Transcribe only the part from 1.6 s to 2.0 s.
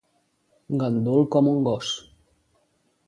gos.